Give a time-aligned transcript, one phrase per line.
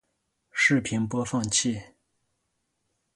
[0.51, 1.79] 视频播放器